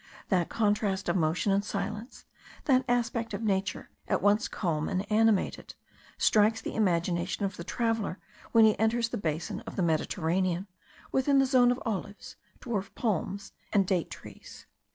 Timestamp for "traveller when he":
7.63-8.79